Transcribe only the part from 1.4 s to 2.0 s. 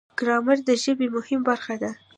برخه ده.